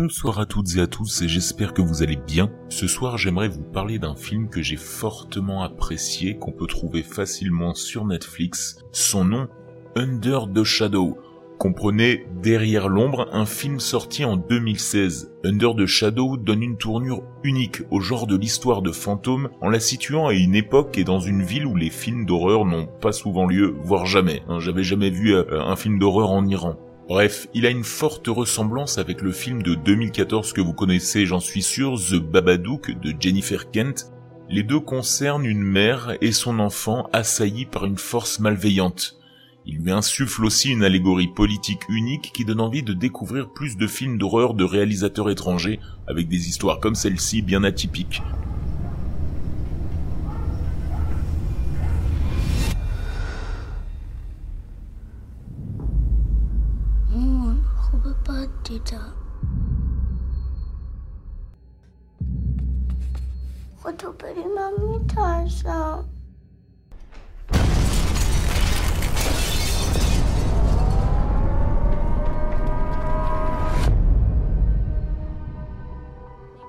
[0.00, 2.52] Bonsoir à toutes et à tous et j'espère que vous allez bien.
[2.68, 7.74] Ce soir j'aimerais vous parler d'un film que j'ai fortement apprécié, qu'on peut trouver facilement
[7.74, 8.78] sur Netflix.
[8.92, 9.48] Son nom,
[9.96, 11.18] Under the Shadow.
[11.58, 15.32] Comprenez Derrière l'ombre, un film sorti en 2016.
[15.42, 19.80] Under the Shadow donne une tournure unique au genre de l'histoire de fantômes en la
[19.80, 23.46] situant à une époque et dans une ville où les films d'horreur n'ont pas souvent
[23.46, 24.42] lieu, voire jamais.
[24.48, 26.76] Hein, j'avais jamais vu euh, un film d'horreur en Iran.
[27.08, 31.40] Bref, il a une forte ressemblance avec le film de 2014 que vous connaissez, j'en
[31.40, 34.12] suis sûr, The Babadook de Jennifer Kent.
[34.50, 39.18] Les deux concernent une mère et son enfant assaillis par une force malveillante.
[39.64, 43.86] Il lui insuffle aussi une allégorie politique unique qui donne envie de découvrir plus de
[43.86, 48.22] films d'horreur de réalisateurs étrangers avec des histoires comme celle-ci bien atypiques.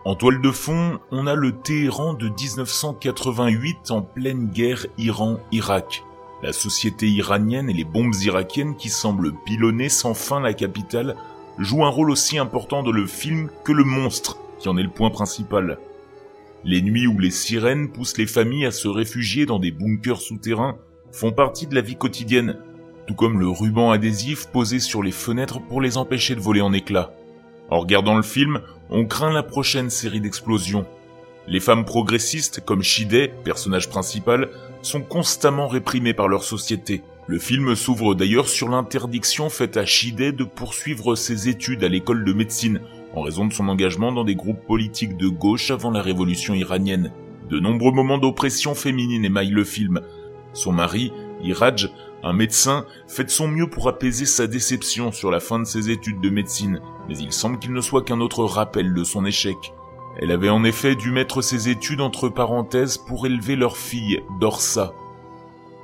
[0.05, 6.03] En toile de fond, on a le Téhéran de 1988 en pleine guerre Iran-Irak.
[6.41, 11.15] La société iranienne et les bombes irakiennes qui semblent pilonner sans fin la capitale
[11.57, 14.89] jouent un rôle aussi important dans le film que le monstre, qui en est le
[14.89, 15.77] point principal.
[16.63, 20.77] Les nuits où les sirènes poussent les familles à se réfugier dans des bunkers souterrains
[21.11, 22.57] font partie de la vie quotidienne,
[23.05, 26.71] tout comme le ruban adhésif posé sur les fenêtres pour les empêcher de voler en
[26.71, 27.11] éclats.
[27.69, 30.85] En regardant le film, on craint la prochaine série d'explosions.
[31.49, 34.49] Les femmes progressistes, comme Shide, personnage principal,
[34.83, 37.01] sont constamment réprimées par leur société.
[37.25, 42.23] Le film s'ouvre d'ailleurs sur l'interdiction faite à Shide de poursuivre ses études à l'école
[42.23, 42.81] de médecine,
[43.15, 47.11] en raison de son engagement dans des groupes politiques de gauche avant la révolution iranienne.
[47.49, 50.01] De nombreux moments d'oppression féminine émaillent le film.
[50.53, 51.11] Son mari,
[51.41, 51.89] Iraj,
[52.21, 55.89] un médecin, fait de son mieux pour apaiser sa déception sur la fin de ses
[55.89, 59.57] études de médecine, mais il semble qu'il ne soit qu'un autre rappel de son échec.
[60.21, 64.91] Elle avait en effet dû mettre ses études entre parenthèses pour élever leur fille, Dorsa.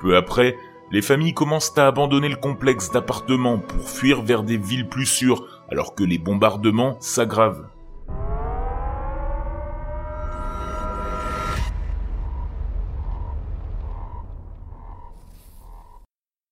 [0.01, 0.57] Peu après,
[0.91, 5.63] les familles commencent à abandonner le complexe d'appartements pour fuir vers des villes plus sûres,
[5.72, 7.69] alors que les bombardements s'aggravent.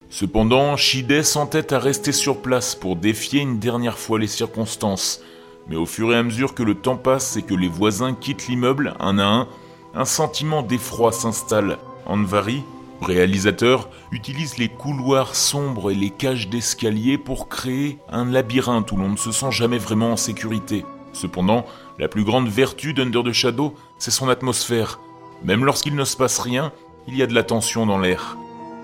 [0.07, 5.21] Cependant, Shide s'entête à rester sur place pour défier une dernière fois les circonstances.
[5.67, 8.47] Mais au fur et à mesure que le temps passe et que les voisins quittent
[8.47, 9.47] l'immeuble un à un,
[9.95, 11.77] un sentiment d'effroi s'installe.
[12.05, 12.63] Anvari,
[13.01, 19.09] réalisateur utilise les couloirs sombres et les cages d'escalier pour créer un labyrinthe où l'on
[19.09, 20.85] ne se sent jamais vraiment en sécurité.
[21.13, 21.65] Cependant,
[21.99, 24.99] la plus grande vertu d'Under the Shadow, c'est son atmosphère.
[25.43, 26.71] Même lorsqu'il ne se passe rien,
[27.07, 28.37] il y a de la tension dans l'air.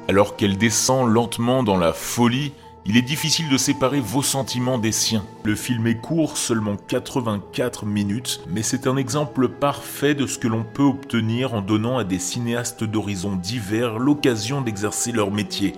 [0.08, 2.54] Alors qu'elle descend lentement dans la folie,
[2.86, 5.26] il est difficile de séparer vos sentiments des siens.
[5.44, 10.48] Le film est court, seulement 84 minutes, mais c'est un exemple parfait de ce que
[10.48, 15.74] l'on peut obtenir en donnant à des cinéastes d'horizons divers l'occasion d'exercer leur métier.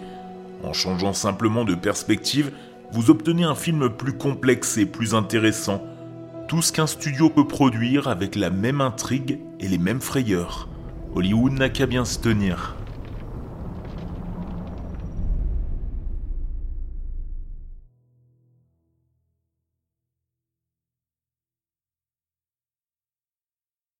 [0.63, 2.51] En changeant simplement de perspective,
[2.91, 5.81] vous obtenez un film plus complexe et plus intéressant.
[6.47, 10.67] Tout ce qu'un studio peut produire avec la même intrigue et les mêmes frayeurs.
[11.15, 12.75] Hollywood n'a qu'à bien se tenir.